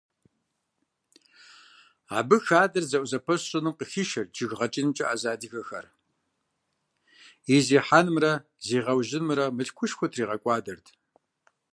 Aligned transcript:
Абы 2.17 2.37
хадэр 2.45 2.83
зэӀузэпэщ 2.89 3.41
щӀыным 3.49 3.75
къыхишэрт 3.77 4.31
жыг 4.37 4.51
гъэкӀынымкӀэ 4.57 5.05
Ӏэзэ 5.07 5.29
адыгэхэр, 5.33 5.85
и 7.55 7.57
зехьэнымрэ 7.65 8.33
зегъэужьынымрэ 8.67 9.45
мылъкушхуэ 9.55 10.07
тригъэкӀуадэрт. 10.11 10.87